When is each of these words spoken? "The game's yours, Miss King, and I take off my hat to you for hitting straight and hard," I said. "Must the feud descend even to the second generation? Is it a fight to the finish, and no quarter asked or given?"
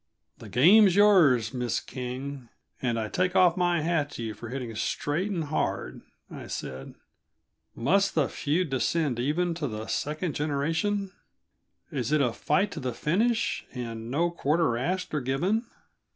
"The 0.39 0.49
game's 0.49 0.95
yours, 0.95 1.53
Miss 1.53 1.79
King, 1.79 2.49
and 2.81 2.99
I 2.99 3.07
take 3.07 3.35
off 3.35 3.55
my 3.55 3.81
hat 3.81 4.09
to 4.13 4.23
you 4.23 4.33
for 4.33 4.49
hitting 4.49 4.73
straight 4.75 5.29
and 5.29 5.43
hard," 5.43 6.01
I 6.27 6.47
said. 6.47 6.95
"Must 7.75 8.15
the 8.15 8.27
feud 8.27 8.71
descend 8.71 9.19
even 9.19 9.53
to 9.53 9.67
the 9.67 9.85
second 9.85 10.33
generation? 10.33 11.11
Is 11.91 12.11
it 12.11 12.19
a 12.19 12.33
fight 12.33 12.71
to 12.71 12.79
the 12.79 12.95
finish, 12.95 13.63
and 13.75 14.09
no 14.09 14.31
quarter 14.31 14.75
asked 14.75 15.13
or 15.13 15.21
given?" 15.21 15.67